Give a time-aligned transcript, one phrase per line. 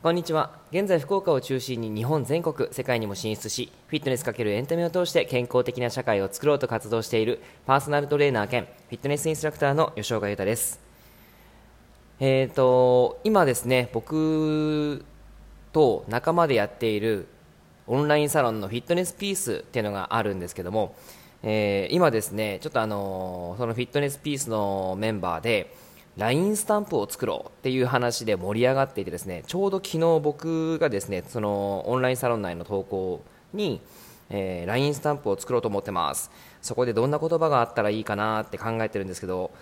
[0.00, 0.52] こんにちは。
[0.70, 10.78] 現在福岡を中心に日本全国世界にも進出しフィットネス×エンタメを通して健康的な社会を作ろうと活動しているパーソナルトレーナー兼フィットネスインストラクターの吉岡裕太です。
[12.20, 15.04] えーと今ですね僕
[15.72, 17.26] と仲間でやっている
[17.88, 20.94] オンラインサロンのフィットネスピースっていうのがあるんですけども、
[21.42, 25.74] えー今ですねちょっとあのそのフィットネスピースのメンバーで
[26.18, 33.22] LINE スタンプを作ろうっていう話で盛り上がっていてですねちょうど昨日僕がですねそのオンラインサロン内の投稿
[33.54, 33.80] に、
[34.28, 36.32] えー LINE スタンプを作ろうと思ってます。
[36.60, 39.52] そこでどんな言葉があったらいいかなって考えてるんですけど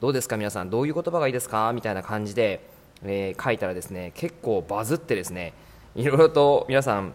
[0.00, 0.70] どうですか皆さん？
[0.70, 1.72] どういう言葉がいいですか？
[1.74, 2.64] みたいな感じで、
[3.02, 5.52] えー書いたらですね結構バズってですね
[5.96, 7.12] いろいろと皆さん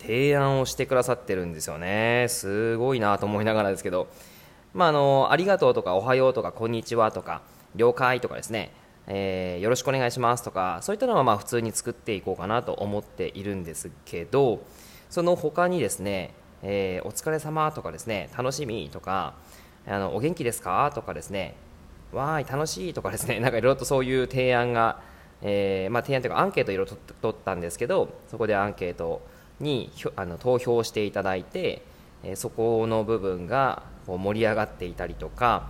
[0.00, 2.26] 提案をしてくださってるんですよね。
[2.28, 4.08] すごいなと思いながらですけど。
[4.74, 7.42] まあ、あのありがとうとかおはようとかこんにちはとか
[7.74, 8.72] 了解とかですね、
[9.06, 14.62] えーよろしくお願いしますとかそういったのはまあ普通に作っていこうかなと思っているんですけど
[15.10, 19.34] その他にですね、えーお疲れ様とかですね楽しみとか
[19.86, 21.54] あのお元気ですかとかですね
[22.12, 25.00] わーい楽しいとかですね なんかいろいろとそういう提案が、
[25.40, 29.22] えーまあ、提案というかアンケートいろいろと取ったんですけどそこでアンケート
[29.60, 31.82] にひょあの投票していただいて、
[32.24, 35.68] えそこの部分がこう盛り上がっていたりとか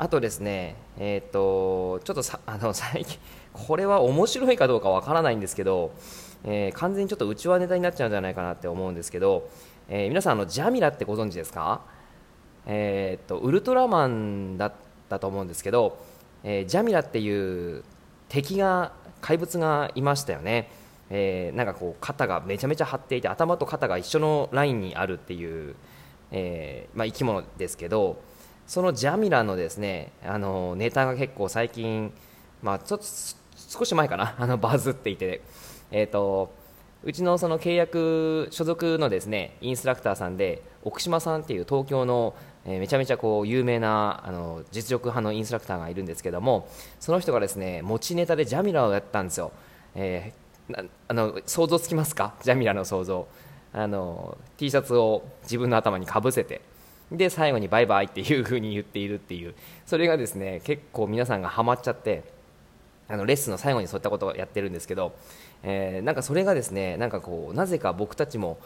[0.00, 3.18] あとですねえっ、とちょっとさ あの最近
[3.52, 5.90] これは面白いかどうかわからないんですけど、
[6.44, 9.48] えー完全にちょっと内輪ネタになっちゃうんじゃないかなって思うんですけど、
[9.88, 11.80] えー皆さんあのジャミラってご存知ですか？
[12.66, 14.72] えー、とウルトラマンだっ
[15.08, 15.98] たと思うんですけど、
[16.44, 17.82] えジャミラっていう
[18.28, 20.70] 敵が怪物がいましたよね、
[21.10, 25.74] えなんかこう肩がめちゃめちゃ張っていて頭と肩が一緒のラインにあるっていう、
[26.30, 28.20] えまあ、生き物ですけど
[28.68, 32.12] そのジャミラのですねあのネタが結構最近、
[32.62, 33.04] まあ、ちょっと
[33.56, 35.40] 少し前かな あのバズっていて、
[35.90, 36.52] えー、と
[37.02, 42.34] うちのその契約所属のですねインストラクターさんで奥島さんっていう東京の、
[42.66, 46.68] えーめちゃめちゃこう有名なあの実力派のインストラクターがいるんですけども
[47.00, 49.50] その人がですね持ちネタでジャミラをやったんですよ、
[49.94, 50.48] えー
[51.08, 52.34] あの想像つきますか？
[52.42, 53.26] ジャミラの想像。
[53.72, 56.60] あの T シャツを自分の頭にかぶせて。
[57.10, 59.54] で最後にバイバイっていう風に言っているっていう。
[59.86, 62.22] それがですね結構皆さんがハマっちゃって
[63.08, 65.14] あのレッスンの最後にそういったことをやってるんですけど、
[65.62, 68.58] えーなんかそれがですねなんかこうなぜか僕たちも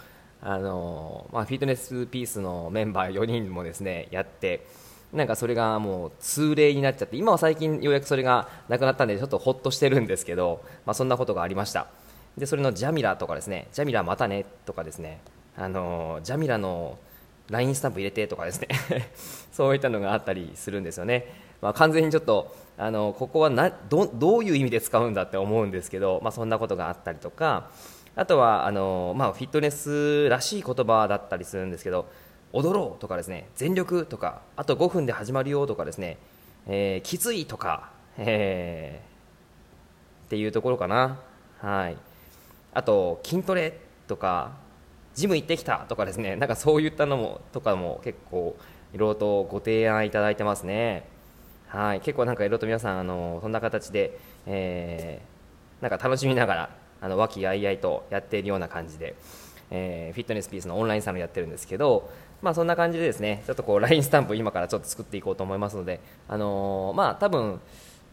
[0.42, 4.66] あの、まあ、フィットネスピースのメンバー4人もですねやって
[5.12, 11.86] なんかそれがもう通例になっちゃって今は最近ようやくそれがなくなったんでちょっとほっとしてるんですけど、まあ、そんなことがありました。
[12.36, 15.20] でそれのジャミラとかですねジャミラまたねとかですね
[15.54, 16.98] あのジャミラの
[17.50, 18.68] LINE スタンプ入れてとかですね。
[19.52, 27.68] そういったのがあったりするんですよね、まあ、完全にちょっとあのここはなどどういう意味で使うんだって思うんですけど、まあ、そんなことがあったりとか
[28.16, 32.06] あとはあの、まあ、フィットネスらしい言葉だったりするんですけど
[32.52, 33.48] 踊ろうとかですね。
[33.56, 36.18] 全力とかあと5分で始まるよとかですね、
[36.66, 39.12] えーきついとか、えー
[40.26, 41.18] っていうところかな、
[41.60, 41.96] はい、
[42.72, 44.52] あと筋トレとか
[45.14, 48.56] ジム行ってきたとかですねなんかそういったのもとかも結構
[48.94, 51.06] いろいろとご提案いただいてますね。
[51.68, 55.32] はい、結構なんかいろいろと皆さんあのそんな形で、えー
[55.82, 56.70] なんか楽しみながら
[57.00, 59.16] あの和気あいあいとやっているような感じで、
[59.70, 67.60] えーフィットネスピースのオンラインサロンやってるんですけど、まあ、そんな感じでですねちょっとこう LINE スタンプ今からちょっと作っていこうと思いますので、あのーまあ多分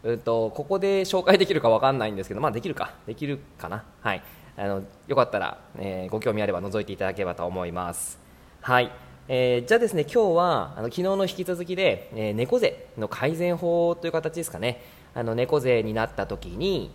[0.02, 2.94] うんとここで紹介できるかわかんないんですけど、まあ、できるか。
[3.06, 4.22] できるかな、はい、
[4.60, 8.18] あのよかったら、えーご興味あれば覗いていただければと思います。
[8.60, 8.92] はい。
[9.26, 14.82] えーじゃあですね今日はあの昨日の引き続きで、えー猫背の改善法という形ですかね。
[15.14, 16.90] あの猫背になった時に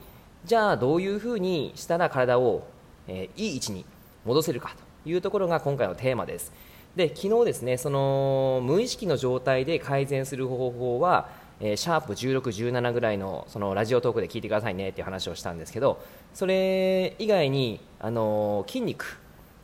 [0.45, 2.67] じゃあどういうふうにしたら体を、
[3.07, 3.83] えーいい位置に
[4.25, 6.53] 戻せるかというところが今回のテーマです。
[6.95, 11.29] で昨日ですねその無意識の状態で改善する方法は、
[11.59, 16.01] えーシャープ16、17ぐらいのそのラジオトークで聞いてくださいねっていう話をしたんですけど
[16.33, 19.19] それ以外に、あのー筋肉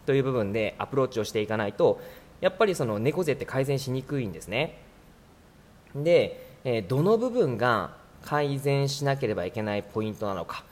[0.05, 2.01] という部分でアプローチをしていかないと
[2.39, 4.79] やっぱりその猫背って改善しにくいんですね。
[5.95, 10.63] で、えーどの部分が改善しなければいけないポイントなのか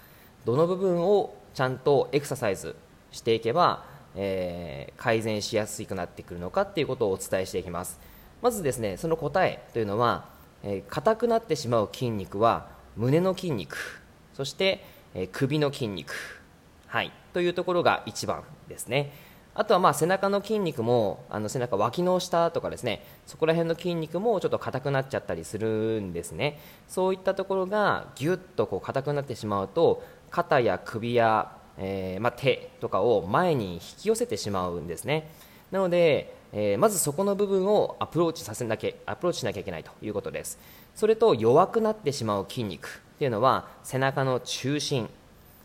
[0.45, 2.75] どの部分をちゃんとエクササイズ
[3.11, 3.85] していけば、
[4.15, 7.99] えー改善しやすくなってくるのかっていうことをお伝えしていきます。
[8.41, 10.25] まずですねその答えというのは
[10.63, 13.77] え硬くなってしまう筋肉は胸の筋肉。
[14.33, 14.83] そして、
[15.13, 16.13] え首の筋肉、
[16.87, 19.11] はい、というところが一番ですね。
[19.55, 23.03] あとはまあ背中の筋肉もあの背中脇の下とかですね。
[23.25, 26.59] そこら辺の筋肉もちょっと硬くなっちゃったりするんですね。
[26.87, 35.29] そういったところがぎゅっとこう硬くなってしまうと肩や首や、えーま、手とかを前に引き寄せてしまうんですね。
[35.71, 40.59] なので、えー、まずそこの部分をアプローチさせなきゃアプローチしなきゃいけないということです。
[40.95, 45.09] それと弱くなってしまう筋肉っていうのは背中の中心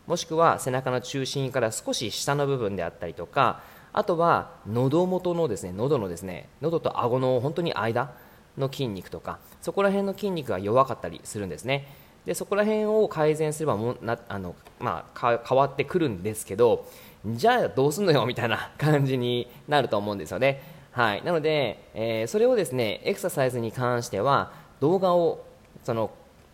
[0.07, 3.61] もしくは背中の中心から少し下の部分であったりとか
[3.91, 8.13] あとは喉元のですね喉のですね喉と顎の本当に間
[8.57, 11.87] の筋肉とかそこら辺の筋肉が弱かったりするんですね。
[12.25, 16.87] でそこら辺を改善すればもなあの、まあ、変わってくるんですけど
[17.25, 20.61] じゃあどうすんのよみたいな感じになると思うんですよね、
[20.95, 25.45] はい、なので、えー、それをですねエクササイズに関しては動画を
[25.83, 26.09] その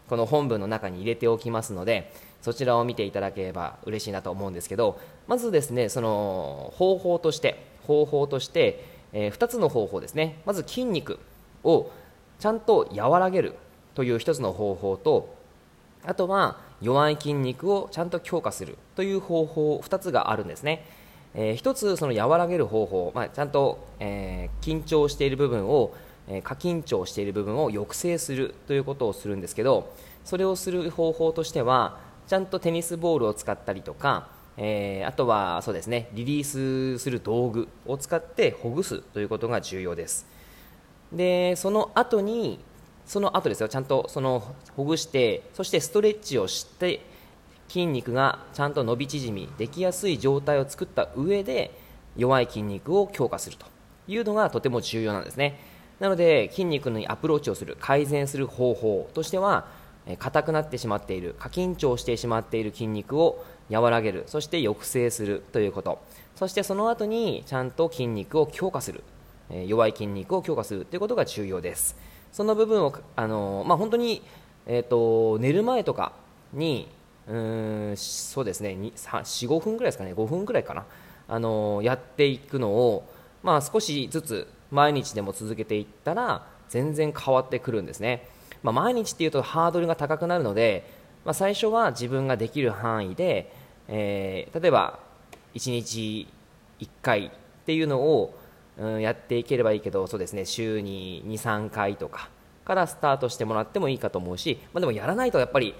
[0.10, 2.12] この本文の中に入れておきますので
[2.42, 8.84] そちらを見ていただければ嬉しいなと思うんですけどまずですねその方法として方法として、
[9.14, 10.42] えー、2つの方法ですね。
[10.48, 11.20] まず筋肉
[11.64, 11.92] を
[12.40, 13.54] ちゃんと和らげる
[13.94, 15.36] という1つの方法と
[16.04, 20.84] あとは弱い筋肉をちゃんと強化するという方法2つがあるんですね、
[21.34, 25.94] えー、1つその和らげる方法、まあ、ちゃんと、えー、緊張している部分を、
[26.28, 29.94] えー、過緊張している部分を抑制するということをするんですけど
[30.26, 40.26] それをする方法としてはちゃんとテニスボールを使ったりとか、えー、あとはそうですねリリースする道具を使ってほぐすということが重要です。
[41.12, 42.60] でその後に
[43.06, 47.02] その後ですよちゃんとそのほぐしてそしてストレッチをして
[47.72, 51.72] 筋肉がちゃんと伸び縮みできやすい状態を作った上で
[52.18, 53.66] 弱い筋肉を強化すると
[54.10, 55.58] いうのがとても重要なんですね。
[56.02, 59.68] なので筋肉にアプローチをする改善する方法としては
[60.20, 66.02] 硬くなってしまっている過緊張してしまっている筋肉を和らげるそして抑制するということ。
[66.36, 69.04] そしてその後にちゃんと筋肉を強化する
[69.68, 71.96] 弱い筋肉を強化するということが重要です。
[72.34, 74.24] その部分をあの、まあ、本当に、
[74.66, 76.14] えーと、寝る前とか
[76.54, 76.90] に
[77.28, 78.70] うんそうですね。
[78.72, 80.14] 45分ぐらいですかね。
[80.14, 80.86] 5分ぐらいかな。
[81.28, 83.08] あのやっていくのを、
[83.42, 88.28] まあ、少しずつ毎日でも続けていったら全然変わってくるんですね、
[88.64, 90.92] まあ、毎日っていうとハードルが高くなるので、
[91.24, 93.54] まあ、最初は自分ができる範囲で、
[93.88, 95.00] えー、例えば
[95.54, 96.28] 1日
[96.82, 97.30] 1回っ
[97.66, 98.38] ていうのを
[98.78, 100.46] うん、やっていければいいけどそうですね。
[100.46, 102.30] 週に23回とか
[102.66, 105.76] からスタートしてもらってもいいかと思うし、まあ、でもやらないとやっぱり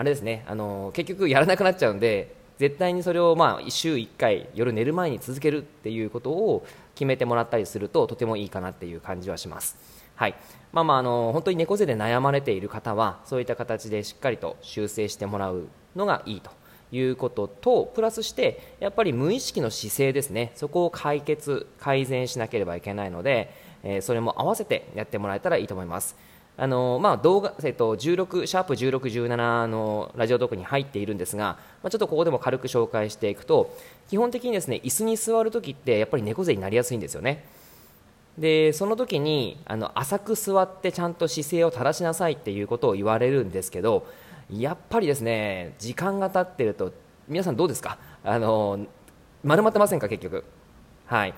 [0.00, 0.46] あれですね。
[0.48, 9.76] あの結局やらなくなっちゃうんで絶対にそれをまあ週1回夜寝る前に続けるっていうことを決めてもらったりするととてもいいかなっていう感じはします。
[10.14, 10.34] はい。
[10.72, 16.50] まあ、まああの本当に猫背で悩まれている方はそういった形でしっかりと修正してもらうのがいいと
[16.92, 20.52] いうこととプラスしてやっぱり無意識の姿勢ですね。
[20.54, 23.52] そこを解決改善しなければいけないので、
[23.82, 26.16] えー、それも合わせてやってもらえたらいいと思います。
[26.56, 33.74] あのまあ、動画、えっと、16シャープ16、17のラジオトークに入っているんですが、まあ、ちょっとここでも軽く紹介していくと
[34.10, 37.44] 基本的にですね椅子に座るときってやっぱり猫背になりやすいんですよね。
[38.36, 44.06] でその時にあの浅く座ってちゃんと姿勢を正しなさいっていうことを言われるんですけど
[44.50, 46.92] やっぱりですね時間が経ってると
[47.26, 47.98] 皆さんどうですか？
[48.22, 48.86] あの
[49.42, 50.08] 丸まってませんか？
[50.08, 50.44] 結局。
[51.06, 51.34] はい。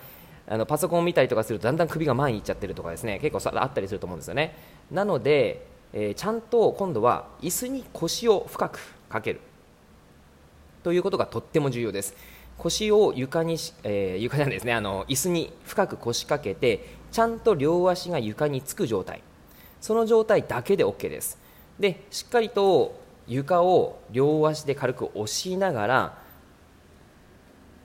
[0.52, 4.54] あのパソコンを見たりとかするとだんだん首が前に行っちゃってるとかですね結構あったりすると思うんですよね。
[4.90, 5.64] なので、
[5.94, 8.78] えー、ちゃんと今度は椅子に腰を深く
[9.08, 9.40] かける。
[10.82, 12.14] ということがとっても重要です。
[12.58, 14.74] 腰を床に、えー、床じゃないですね。
[14.74, 19.22] あの椅子に深く腰掛けてちゃんと両足が床につく状態。
[19.80, 21.38] その状態だけで OK です。
[21.80, 26.18] でしっかりと床を両足で軽く押しながら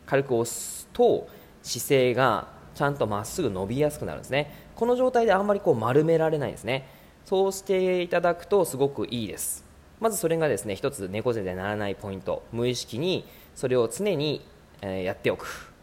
[0.05, 1.29] 軽く押すと
[1.63, 4.53] 姿勢がちゃんとまっすぐ伸びやすくなるんですね。
[4.75, 6.87] この状態であんまりこう丸められないんですね。
[7.25, 9.65] そうしていただくとすごくいいです。
[9.99, 12.43] まずそれがですね一つ猫背でならないポイント。
[12.51, 14.45] 無意識にそれを常に、
[14.83, 15.73] えやっておく、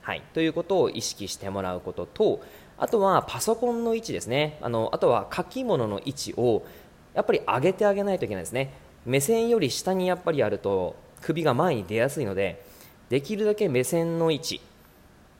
[0.00, 2.40] はい、ということを意識してもらうことと
[2.78, 4.56] あとはパソコンの位置ですね。
[4.62, 6.64] あのあとは書き物の位置を
[7.12, 8.72] やっぱり上げてあげないといけないですね。
[9.04, 12.64] 目線より下にやっぱりあると首が前に出やすいので
[13.10, 14.60] できるだけ目線の位置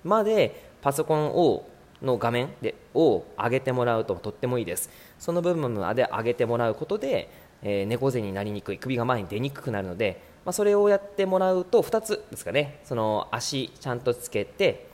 [0.05, 1.69] までパソコンを
[2.03, 4.91] の画面でを上げてもらうととってもいいです。
[5.19, 7.31] その部分まで上げてもらうことで、
[7.63, 12.81] えー、猫背になりにくい首が前に出にくくなるので、まあ、それをやってもらうと2つですかね。
[12.85, 14.89] その足ちゃんとつけて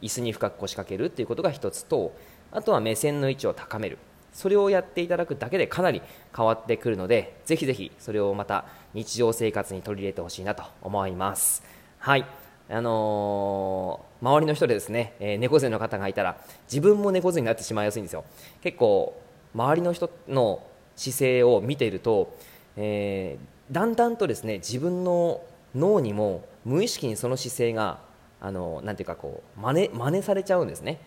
[0.00, 2.14] 椅子に深く腰掛けるということが1つと
[2.50, 3.98] あとは目線の位置を高める。
[4.32, 6.00] それをやっていただくだけでかなり
[6.34, 11.62] 変わってくるのでぜひぜひそれをまた日常生活に取り入れてほしいなと思います。
[11.98, 12.41] はい。
[12.72, 16.38] あのー、周りの人でですね、えー、猫背の方がいたら
[16.70, 18.24] 自分も猫背になってしまいやすいんですよ。
[18.62, 19.20] 結構
[19.54, 20.62] 周りの人の
[20.96, 22.34] 姿勢を見ていると、
[22.76, 25.42] えー、だんだんとですね自分の
[25.74, 27.98] 脳にも無意識にその姿勢が
[28.40, 30.98] あのなんていうかこう真似真似されちゃうんですね、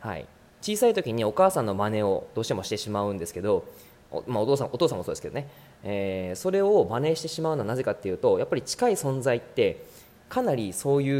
[0.00, 0.26] はい、
[0.60, 3.64] 小さい時にお母さんの真似をどうしてもしてしまうんですけど
[4.10, 5.48] お,、まあ、お父さんお父さんもそうですけどね、
[5.84, 9.84] えー、それを真似してしまうのはなぜかっていうとやっぱり近い存在って
[10.28, 11.10] かなりそうい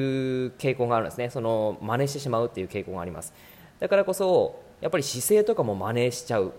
[0.47, 1.31] う傾向があるんですね。
[1.31, 3.33] その真似してしまうっていう傾向があります。
[3.81, 6.53] だからこそやっぱり姿勢とかも真似しちゃう。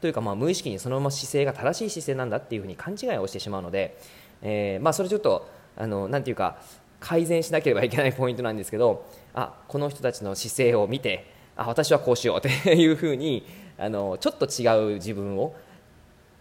[0.00, 3.96] というかまあ無意識にそのまま姿勢が正しい姿勢なんだっていうふうに勘違いをしてしまうので、
[4.42, 6.58] えー、まあそれちょっとあのなんていうか
[6.98, 13.46] 改善しなければいけないポイントなんですけどあこの人たちの姿勢を見てあ私はこうしようというふうに
[13.78, 15.54] あのちょっと違う自分を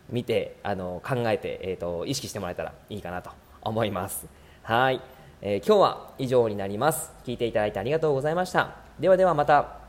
[0.09, 3.31] 見てあの考えて、えーと、意識してもらえたらいいかなと
[3.61, 4.27] 思います。
[4.63, 5.01] はい、
[5.41, 7.11] えー、今日は以上になります。
[7.25, 8.75] 聞いていただいてありがとうございました。
[8.99, 9.80] ではではまた。